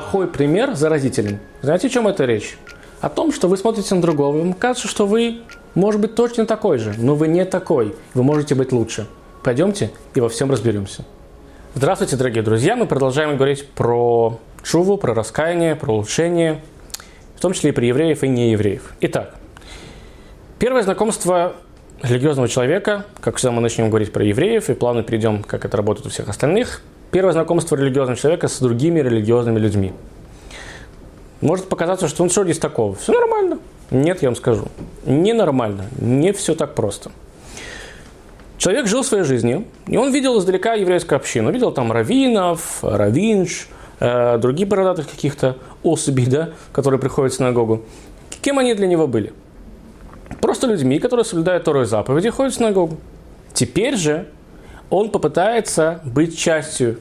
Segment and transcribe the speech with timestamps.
[0.00, 1.40] плохой пример заразителен.
[1.60, 2.56] Знаете, о чем это речь?
[3.02, 5.40] О том, что вы смотрите на другого, вам кажется, что вы,
[5.74, 9.06] может быть, точно такой же, но вы не такой, вы можете быть лучше.
[9.42, 11.04] Пойдемте и во всем разберемся.
[11.74, 12.76] Здравствуйте, дорогие друзья!
[12.76, 16.62] Мы продолжаем говорить про чуву, про раскаяние, про улучшение,
[17.36, 18.94] в том числе и про евреев и неевреев.
[19.02, 19.34] Итак,
[20.58, 21.56] первое знакомство
[22.02, 26.06] религиозного человека, как всегда мы начнем говорить про евреев и плавно перейдем, как это работает
[26.06, 26.82] у всех остальных.
[27.10, 29.92] Первое знакомство религиозного человека с другими религиозными людьми.
[31.40, 32.94] Может показаться, что он что здесь такого?
[32.94, 33.58] Все нормально.
[33.90, 34.66] Нет, я вам скажу.
[35.04, 35.86] Ненормально.
[35.98, 37.10] Не все так просто.
[38.58, 41.50] Человек жил своей жизнью, и он видел издалека еврейскую общину.
[41.50, 47.82] Видел там раввинов, равинш, э, других бородатых каких-то особей, да, которые приходят в синагогу.
[48.42, 49.32] Кем они для него были?
[50.40, 52.98] Просто людьми, которые соблюдают Тору и заповеди, ходят в синагогу.
[53.54, 54.26] Теперь же
[54.90, 56.98] он попытается быть частью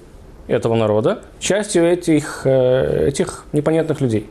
[0.47, 4.27] этого народа, частью этих, э, этих непонятных людей.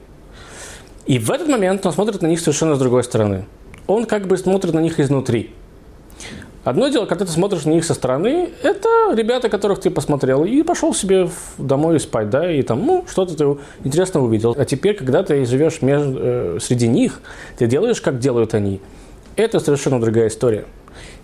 [1.06, 3.44] И в этот момент он смотрит на них совершенно с другой стороны.
[3.86, 5.54] Он как бы смотрит на них изнутри.
[6.64, 10.62] Одно дело, когда ты смотришь на них со стороны, это ребята, которых ты посмотрел, и
[10.62, 14.54] пошел себе домой спать, да, и там, ну, что-то ты интересного увидел.
[14.58, 17.22] А теперь, когда ты живешь между, э, среди них,
[17.56, 18.80] ты делаешь, как делают они.
[19.38, 20.64] Это совершенно другая история.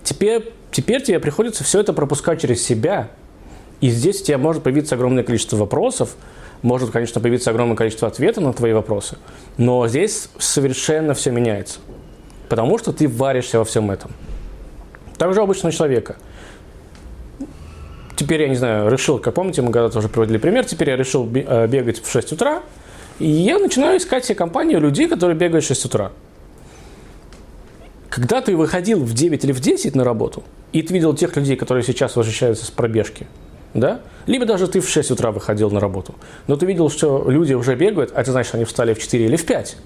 [0.05, 3.09] Теперь, теперь тебе приходится все это пропускать через себя,
[3.81, 6.15] и здесь у тебя может появиться огромное количество вопросов,
[6.63, 9.19] может, конечно, появиться огромное количество ответов на твои вопросы,
[9.57, 11.81] но здесь совершенно все меняется,
[12.49, 14.13] потому что ты варишься во всем этом.
[15.19, 16.15] Также обычного человека.
[18.15, 21.29] Теперь я не знаю, решил, как помните, мы когда-то уже приводили пример, теперь я решил
[21.35, 22.63] э, бегать в 6 утра,
[23.19, 26.13] и я начинаю искать себе компанию людей, которые бегают в 6 утра.
[28.15, 31.57] Когда ты выходил в 9 или в 10 на работу, и ты видел тех людей,
[31.57, 33.27] которые сейчас возвращаются с пробежки,
[33.75, 34.03] да?
[34.27, 36.15] Либо даже ты в 6 утра выходил на работу,
[36.47, 39.35] но ты видел, что люди уже бегают, а это значит, они встали в 4 или
[39.35, 39.77] в 5.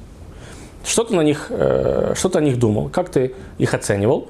[0.85, 4.29] Что ты на них, э, что ты о них думал, как ты их оценивал?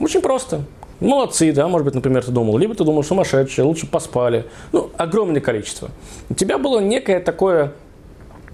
[0.00, 0.62] Очень просто.
[1.00, 2.56] Молодцы, да, может быть, например, ты думал.
[2.56, 4.46] Либо ты думал, сумасшедшие, лучше поспали.
[4.72, 5.90] Ну, огромное количество.
[6.30, 7.74] У тебя было некое такое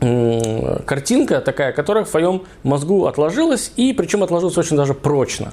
[0.00, 5.52] картинка такая, которая в твоем мозгу отложилась, и причем отложилась очень даже прочно.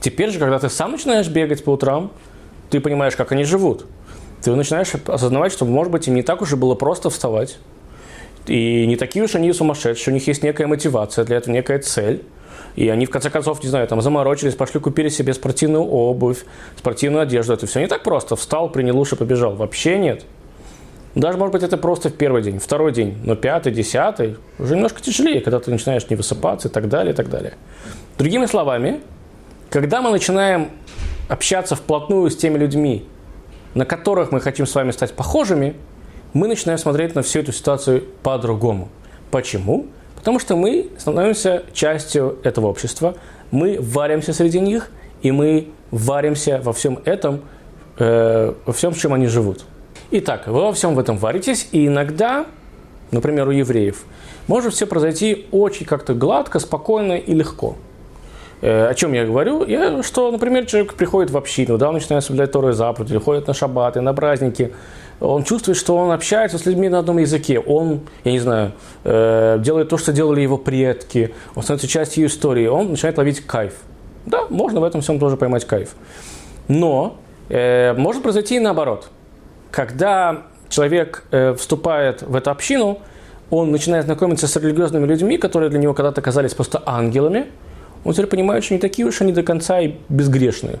[0.00, 2.12] Теперь же, когда ты сам начинаешь бегать по утрам,
[2.70, 3.86] ты понимаешь, как они живут.
[4.42, 7.58] Ты начинаешь осознавать, что, может быть, им не так уж и было просто вставать.
[8.46, 12.22] И не такие уж они сумасшедшие, у них есть некая мотивация, для этого некая цель.
[12.76, 16.44] И они, в конце концов, не знаю, там заморочились, пошли, купили себе спортивную обувь,
[16.76, 17.54] спортивную одежду.
[17.54, 18.36] Это все не так просто.
[18.36, 19.54] Встал, принял уши, побежал.
[19.54, 20.24] Вообще нет.
[21.16, 25.00] Даже, может быть, это просто в первый день, второй день, но пятый, десятый уже немножко
[25.00, 27.54] тяжелее, когда ты начинаешь не высыпаться и так далее, и так далее.
[28.18, 29.00] Другими словами,
[29.70, 30.68] когда мы начинаем
[31.30, 33.06] общаться вплотную с теми людьми,
[33.72, 35.74] на которых мы хотим с вами стать похожими,
[36.34, 38.90] мы начинаем смотреть на всю эту ситуацию по-другому.
[39.30, 39.86] Почему?
[40.16, 43.14] Потому что мы становимся частью этого общества,
[43.50, 44.90] мы варимся среди них,
[45.22, 47.40] и мы варимся во всем этом,
[47.98, 49.64] э, во всем, чем они живут.
[50.10, 52.46] Итак, вы во всем в этом варитесь, и иногда,
[53.10, 54.04] например, у евреев,
[54.46, 57.76] может все произойти очень как-то гладко, спокойно и легко.
[58.60, 59.64] Э, о чем я говорю?
[59.64, 63.54] Я, что, например, человек приходит в общину, да, он начинает соблюдать Торы заповеди, ходит на
[63.54, 64.72] шаббаты, на праздники,
[65.20, 67.58] он чувствует, что он общается с людьми на одном языке.
[67.58, 68.72] Он, я не знаю,
[69.04, 71.34] э, делает то, что делали его предки.
[71.54, 72.66] Он становится частью истории.
[72.66, 73.74] Он начинает ловить кайф.
[74.26, 75.94] Да, можно в этом всем тоже поймать кайф.
[76.68, 77.16] Но
[77.48, 79.08] э, может произойти и наоборот.
[79.76, 82.98] Когда человек э, вступает в эту общину,
[83.50, 87.44] он начинает знакомиться с религиозными людьми, которые для него когда-то казались просто ангелами.
[88.02, 90.78] Он теперь понимает, что не такие уж они до конца и безгрешные.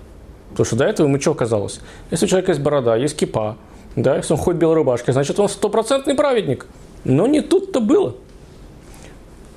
[0.48, 1.80] Потому что до этого ему что казалось?
[2.10, 3.58] Если у человека есть борода, есть кипа,
[3.96, 6.64] да, если он ходит в белой рубашке, значит, он стопроцентный праведник.
[7.04, 8.14] Но не тут-то было.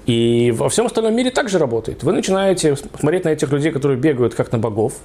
[0.05, 2.03] И во всем остальном мире также работает.
[2.03, 4.95] Вы начинаете смотреть на этих людей, которые бегают как на богов,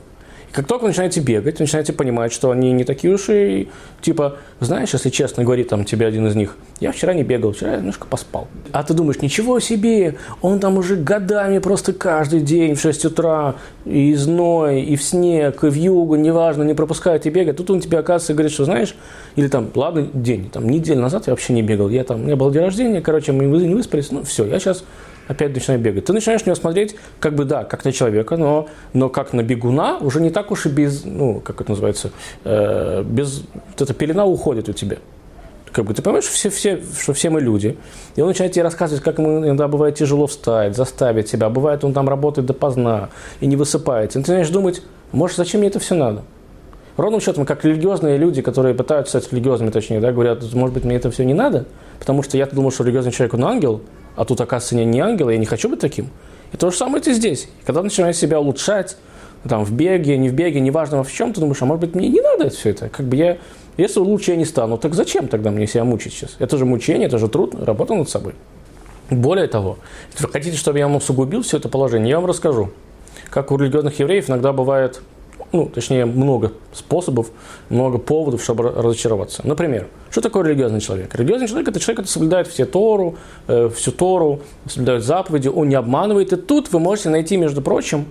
[0.54, 3.68] как только вы начинаете бегать, начинаете понимать, что они не такие уж и,
[4.00, 7.72] типа, знаешь, если честно, говорит там тебе один из них, я вчера не бегал, вчера
[7.72, 8.46] я немножко поспал.
[8.70, 13.56] А ты думаешь, ничего себе, он там уже годами просто каждый день в 6 утра
[13.84, 17.56] и зной, и в снег, и в югу, неважно, не пропускает и бегает.
[17.56, 18.94] Тут он тебе оказывается говорит, что знаешь,
[19.34, 22.36] или там, ладно, день, там, неделю назад я вообще не бегал, я там, у меня
[22.36, 24.84] был день рождения, короче, мы не выспались, ну все, я сейчас
[25.28, 26.04] опять начинает бегать.
[26.04, 29.42] Ты начинаешь на него смотреть, как бы, да, как на человека, но, но как на
[29.42, 32.10] бегуна уже не так уж и без, ну, как это называется,
[32.44, 34.98] э, без, вот эта пелена уходит у тебя.
[35.72, 37.76] Как бы ты понимаешь, все, все, что все мы люди.
[38.14, 41.48] И он начинает тебе рассказывать, как ему иногда бывает тяжело встать, заставить себя.
[41.48, 43.08] Бывает, он там работает допоздна
[43.40, 44.20] и не высыпается.
[44.20, 46.22] И ты начинаешь думать, может, зачем мне это все надо?
[46.96, 50.96] ровным счетом, как религиозные люди, которые пытаются стать религиозными, точнее, да, говорят, может быть, мне
[50.96, 51.66] это все не надо,
[51.98, 53.80] потому что я думал, что религиозный человек, он ангел,
[54.16, 56.10] а тут, оказывается, не, не ангел, я не хочу быть таким.
[56.52, 57.48] И то же самое ты здесь.
[57.64, 58.96] Когда ты начинаешь себя улучшать,
[59.48, 62.08] там, в беге, не в беге, неважно в чем, ты думаешь, а может быть, мне
[62.08, 62.88] не надо это все это.
[62.88, 63.38] Как бы я,
[63.76, 66.36] если лучше я не стану, так зачем тогда мне себя мучить сейчас?
[66.38, 68.34] Это же мучение, это же труд, работа над собой.
[69.10, 69.78] Более того,
[70.12, 72.70] если вы хотите, чтобы я вам усугубил все это положение, я вам расскажу,
[73.28, 75.02] как у религиозных евреев иногда бывает,
[75.52, 77.30] ну, точнее, много способов,
[77.68, 79.42] много поводов, чтобы разочароваться.
[79.44, 81.14] Например, что такое религиозный человек?
[81.14, 83.16] Религиозный человек– это человек, который соблюдает все Тору,
[83.46, 86.32] э, всю Тору, соблюдает заповеди, он не обманывает.
[86.32, 88.06] И тут вы можете найти, между прочим,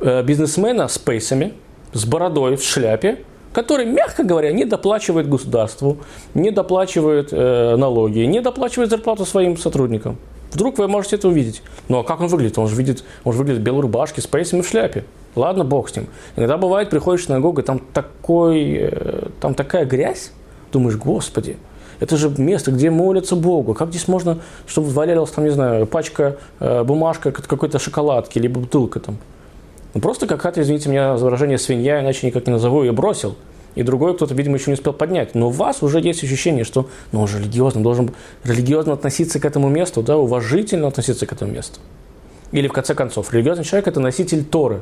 [0.00, 1.54] э, бизнесмена с пейсами,
[1.92, 3.18] с бородой, в шляпе,
[3.52, 5.98] который, мягко говоря, не доплачивает государству,
[6.34, 10.16] не доплачивает э, налоги, не доплачивает зарплату своим сотрудникам.
[10.52, 11.62] Вдруг вы можете это увидеть.
[11.88, 12.58] Ну а как он выглядит?
[12.58, 15.04] Он же видит, он же выглядит в белой рубашке с пейсами в шляпе.
[15.36, 16.08] Ладно, бог с ним.
[16.36, 20.32] Иногда бывает, приходишь в синагогу, и там, такой, э, там такая грязь,
[20.72, 21.56] думаешь, господи,
[22.00, 23.74] это же место, где молятся Богу.
[23.74, 29.00] Как здесь можно, чтобы валялась там, не знаю, пачка, э, бумажка какой-то шоколадки, либо бутылка
[29.00, 29.18] там.
[29.94, 33.36] Ну, просто какая-то, извините меня за выражение, свинья, иначе никак не назову, ее бросил.
[33.74, 35.34] И другой кто-то, видимо, еще не успел поднять.
[35.34, 38.10] Но у вас уже есть ощущение, что ну, он же религиозно, должен
[38.44, 41.80] религиозно относиться к этому месту, да, уважительно относиться к этому месту.
[42.50, 44.80] Или, в конце концов, религиозный человек– это носитель Торы.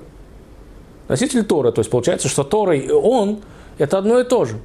[1.09, 3.41] Носитель Торы, то есть получается, что Тора и он–
[3.79, 4.57] это одно и то же.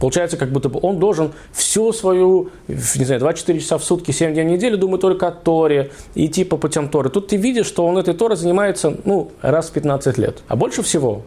[0.00, 4.32] Получается, как будто бы он должен всю свою, не знаю, 24 часа в сутки, 7
[4.32, 7.10] дней в неделю думать только о Торе, идти по путям Торы.
[7.10, 10.42] Тут ты видишь, что он этой Торой занимается, ну, раз в 15 лет.
[10.48, 11.22] А больше всего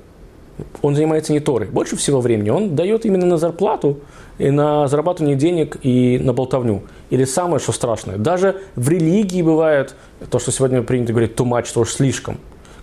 [0.82, 1.68] он занимается не Торой.
[1.68, 4.00] Больше всего времени он дает именно на зарплату,
[4.38, 6.84] и на зарабатывание денег, и на болтовню.
[7.10, 9.96] Или самое, что страшное, даже в религии бывает
[10.30, 12.38] то, что сегодня принято говорить too much, что уж слишком.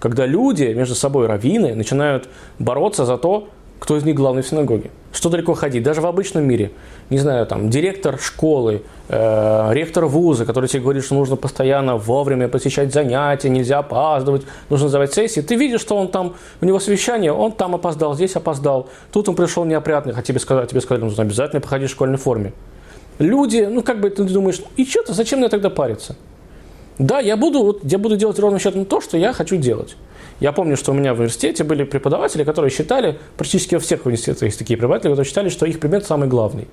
[0.05, 2.29] Когда люди между собой, раввины, начинают
[2.59, 3.49] бороться за то,
[3.79, 4.91] кто из них главный в синагоге.
[5.15, 5.83] Что далеко ходить?
[5.83, 6.73] Даже в обычном мире.
[7.09, 12.49] Не знаю, там, директор школы, э, ректор вуза, который тебе говорит, что нужно постоянно вовремя
[12.49, 15.41] посещать занятия, нельзя опаздывать, нужно сдавать сессии.
[15.41, 18.91] Ты видишь, что он там, у него совещание, он там опоздал, здесь опоздал.
[19.11, 22.53] Тут он пришел неопрятный, а тебе сказали, тебе сказали, нужно обязательно походить в школьной форме.
[23.19, 26.15] Люди, ну как бы ты думаешь, и что-то, зачем мне тогда париться?
[26.99, 29.97] Да, я буду, вот, я буду делать ровно счетом то, что я хочу делать.
[30.41, 34.43] Я помню, что у меня в университете были преподаватели, которые считали, практически во всех университетах
[34.43, 36.69] есть такие преподаватели, которые считали, что их предмет самый главный.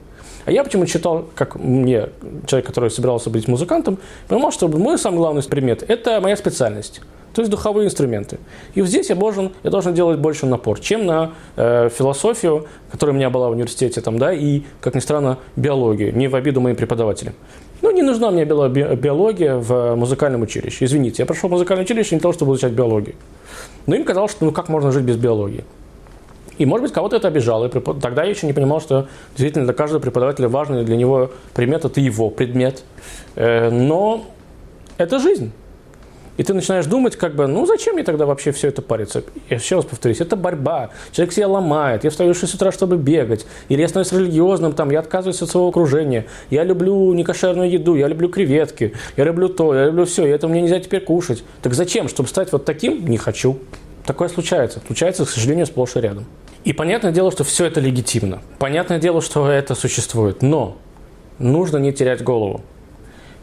[0.45, 2.09] А я почему-то считал, как мне,
[2.47, 7.01] человек, который собирался быть музыкантом, понимал, что мой самый главный предмет– это моя специальность.
[7.33, 8.39] То есть духовые инструменты.
[8.73, 13.13] И вот здесь я должен, я должен делать больше напор, чем на э, философию, которая
[13.13, 16.59] у меня была в университете, там, да, и, как ни странно, биологию, не в обиду
[16.59, 17.33] моим преподавателям.
[17.91, 20.85] Ну, не нужна мне биология в музыкальном училище.
[20.85, 23.15] Извините, я прошел музыкальное училище не для того, чтобы изучать биологию.
[23.85, 25.65] Но им казалось, что ну как можно жить без биологии.
[26.57, 27.65] И, может быть, кого-то это обижало.
[27.65, 31.83] И тогда я еще не понимал, что действительно для каждого преподавателя важный для него предмет–
[31.85, 32.83] это его предмет.
[33.35, 34.23] Э, но
[34.97, 35.51] это жизнь.
[36.41, 39.23] И ты начинаешь думать, как бы, ну зачем мне тогда вообще все это париться?
[39.47, 40.89] Я еще раз повторюсь, это борьба.
[41.11, 42.03] Человек себя ломает.
[42.03, 43.45] Я встаю в 6 утра, чтобы бегать.
[43.69, 46.25] Или я становлюсь религиозным, там, я отказываюсь от своего окружения.
[46.49, 50.25] Я люблю некошерную еду, я люблю креветки, я люблю то, я люблю все.
[50.25, 51.43] И это мне нельзя теперь кушать.
[51.61, 52.09] Так зачем?
[52.09, 53.05] Чтобы стать вот таким?
[53.05, 53.59] Не хочу.
[54.03, 54.81] Такое случается.
[54.87, 56.25] Случается, к сожалению, сплошь и рядом.
[56.63, 58.41] И понятное дело, что все это легитимно.
[58.57, 60.41] Понятное дело, что это существует.
[60.41, 60.79] Но
[61.37, 62.61] нужно не терять голову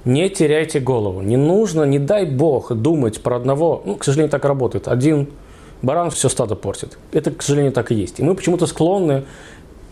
[0.05, 1.21] не теряйте голову.
[1.21, 3.83] Не нужно, не дай бог, думать про одного.
[3.85, 4.89] Ну, к сожалению, так работает.
[4.89, 5.29] Один
[5.83, 6.99] баран все стадо портит.
[7.13, 8.21] Это, к сожалению, так и есть.
[8.21, 9.25] И мы почему-то склонны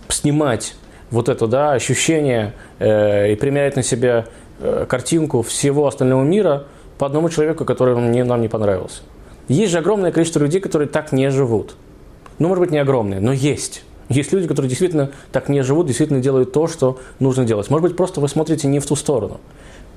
[0.09, 0.75] снимать
[1.11, 4.27] вот это да, ощущение э, и примерять на себя
[4.61, 6.65] э, картинку всего остального мира
[6.99, 9.03] по одному человеку, который мне, нам не понравился.
[9.49, 11.77] Есть же огромное количество людей, которые так не живут.
[12.39, 13.85] Ну, может быть, не огромное, но есть.
[14.09, 17.71] Есть люди, которые действительно так не живут, действительно делают то, что нужно делать.
[17.71, 19.41] Может быть, просто вы смотрите не в ту сторону.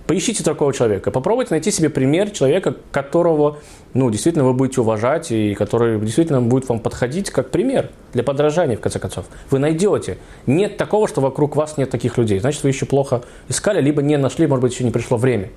[0.10, 1.12] Поищите такого человека.
[1.12, 3.60] Попробуйте найти себе пример человека, которого
[3.94, 8.76] ну, действительно вы будете уважать и который действительно будет вам подходить как пример для подражания,
[8.76, 9.26] в конце концов.
[9.52, 10.18] Вы найдете.
[10.48, 12.40] Нет такого, что вокруг вас нет таких людей.
[12.40, 15.50] Значит, вы еще плохо искали, либо не нашли, может быть, еще не пришло время.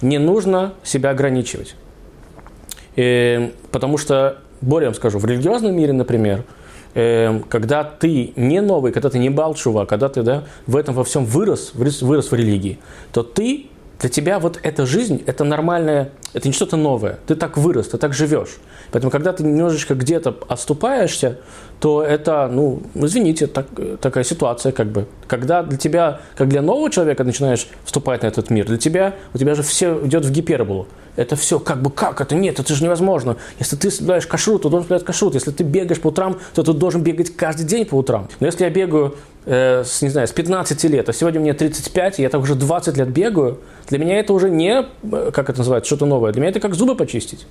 [0.00, 1.74] Не нужно себя ограничивать.
[2.94, 6.44] И, э, потому что, более вам скажу, в религиозном мире, например,
[6.94, 11.02] э, когда ты не новый, когда ты не балчува, когда ты да, в этом во
[11.02, 12.78] всем вырос, вырос в религии,
[13.12, 13.66] то ты
[14.02, 17.18] для тебя вот эта жизнь– это нормальная это не что-то новое.
[17.26, 18.58] Ты так вырос, ты так живешь.
[18.90, 21.38] Поэтому, когда ты немножечко где-то отступаешься,
[21.80, 23.66] то это, ну, извините, так,
[24.00, 25.06] такая ситуация как бы.
[25.26, 29.38] Когда для тебя, как для нового человека начинаешь вступать на этот мир, для тебя, у
[29.38, 30.86] тебя же все идет в гиперболу.
[31.16, 32.20] Это все как бы как?
[32.20, 33.36] Это нет, это же невозможно.
[33.58, 35.34] Если ты соблюдаешь кашрут, то должен соблюдать кашрут.
[35.34, 38.28] Если ты бегаешь по утрам, то ты должен бегать каждый день по утрам.
[38.40, 42.20] Но если я бегаю э, с, не знаю, с 15 лет, а сегодня мне 35,
[42.20, 43.58] и я так уже 20 лет бегаю,
[43.88, 46.21] для меня это уже не, э, как это называется, что-то новое.
[46.30, 47.46] Для меня это как зубы почистить.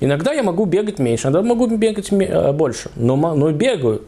[0.00, 4.02] Иногда я могу бегать меньше, иногда могу бегать э, больше, но, но бегаю.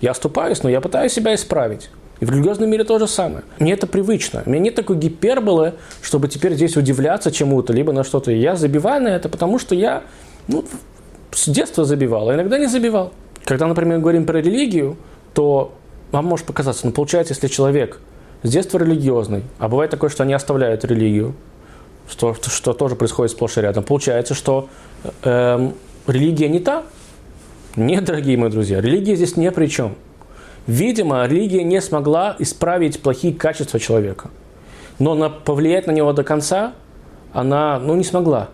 [0.00, 1.90] Я оступаюсь, но я пытаюсь себя исправить.
[2.20, 3.42] И в религиозном мире то же самое.
[3.58, 4.42] Мне это привычно.
[4.44, 8.32] У меня нет такой гиперболы, чтобы теперь здесь удивляться чему-то, либо на что-то.
[8.32, 10.02] Я забиваю на это, потому что я
[10.48, 10.64] ну,
[11.30, 13.12] с детства забивал, а иногда не забивал.
[13.44, 14.96] Когда, например, говорим про религию,
[15.34, 15.72] то
[16.10, 18.00] вам может показаться, ну, получается, если человек
[18.42, 21.34] с детства религиозный, а бывает такое, что они оставляют религию,
[22.08, 24.68] что, что тоже происходит сплошь и рядом, получается, что
[25.22, 25.70] э,
[26.06, 26.84] религия не та.
[27.76, 29.94] Нет, дорогие мои друзья, религия здесь не при чем.
[30.66, 34.30] Видимо, религия не смогла исправить плохие качества человека.
[34.98, 36.74] Но на, повлиять на него до конца
[37.32, 38.48] она ну, не смогла.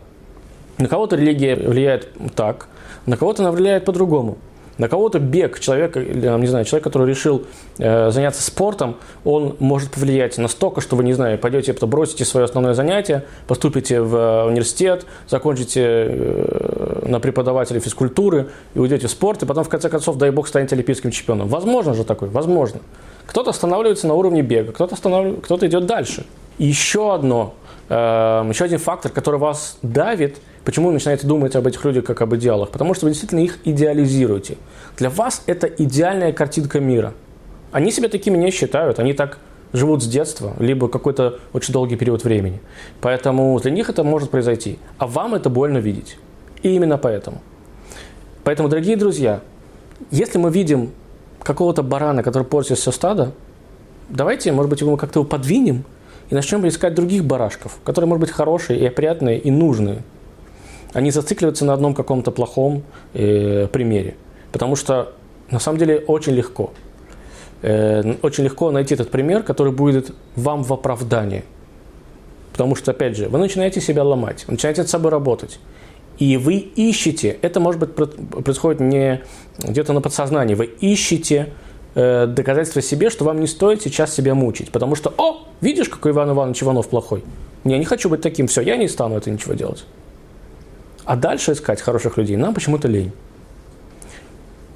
[0.79, 2.69] На кого-то религия влияет так,
[3.07, 4.39] на кого-то она влияет по-другому.
[4.77, 7.45] На кого-то бег человека, или, не знаю, человек, который решил
[7.79, 12.75] э, заняться спортом, он может повлиять настолько, что вы, не знаю, пойдете, бросите свое основное
[12.75, 19.47] занятие, поступите в э, университет, закончите э, на преподавателя физкультуры и уйдете в спорт, и
[19.47, 21.47] потом, в конце концов, дай бог, станете олимпийским чемпионом.
[21.49, 22.81] Возможно же такое, возможно.
[23.27, 26.27] Кто-то останавливается на уровне бега, кто-то, останавливается, кто-то идет дальше.
[26.59, 27.55] И еще одно,
[27.89, 32.35] еще один фактор, который вас давит– Почему вы начинаете думать об этих людях как об
[32.35, 32.71] идеалах?
[32.71, 34.57] Потому что вы действительно их идеализируете.
[34.97, 37.13] Для вас это идеальная картинка мира.
[37.71, 39.39] Они себя такими не считают, они так
[39.75, 42.61] живут с детства, либо какой-то очень долгий период времени.
[43.03, 44.79] Поэтому для них это может произойти.
[44.97, 46.17] А вам это больно видеть.
[46.63, 47.43] И именно поэтому.
[48.43, 49.41] Поэтому, дорогие друзья,
[50.11, 50.93] если мы видим
[51.43, 53.33] какого-то барана, который портит все стадо,
[54.09, 55.85] давайте, может быть, его как-то его подвинем
[56.35, 60.03] и начнем искать других барашков, которые, может быть, хорошие и опрятные и нужные–
[60.95, 64.15] они зацикливаются на одном каком-то плохом э, примере.
[64.53, 65.13] Потому что
[65.51, 66.73] на самом деле очень легко.
[67.63, 71.45] Э, очень легко найти этот пример, который будет вам в оправдание.
[72.53, 75.59] Потому что, опять же, вы начинаете себя ломать, вы начинаете над собой работать.
[76.19, 77.93] И вы ищете, это может быть
[78.45, 79.21] происходит не
[79.59, 81.53] где-то на подсознании, вы ищете
[81.95, 84.71] э, доказательства себе, что вам не стоит сейчас себя мучить.
[84.71, 87.25] Потому что, о, видишь, какой Иван Иванович Иванов плохой.
[87.65, 89.85] Я не хочу быть таким, все, я не стану это ничего делать.
[91.05, 93.13] А дальше искать хороших людей нам почему-то лень.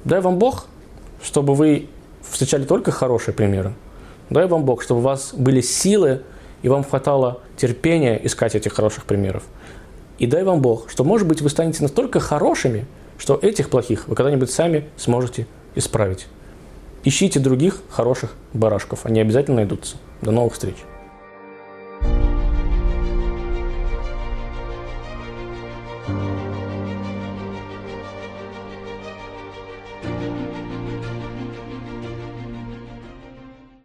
[0.03, 0.67] Дай вам Бог,
[1.21, 1.87] чтобы вы
[2.21, 3.73] встречали только хорошие примеры.
[4.29, 6.21] Дай вам Бог, чтобы у вас были силы
[6.61, 9.43] и вам хватало терпения искать этих хороших примеров.
[10.17, 12.85] И дай вам Бог, что, может быть, вы станете настолько хорошими,
[13.17, 16.27] что этих плохих вы когда-нибудь сами сможете исправить.
[17.03, 19.97] Ищите других хороших барашков, они обязательно найдутся.
[20.21, 20.75] До новых встреч!